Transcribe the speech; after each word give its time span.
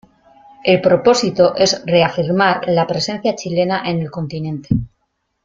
El 0.63 0.81
propósito 0.81 1.55
es 1.55 1.83
reafirmar 1.85 2.67
la 2.67 2.87
presencia 2.87 3.35
chilena 3.35 3.83
en 3.87 3.99
el 3.99 4.09
continente. 4.09 4.69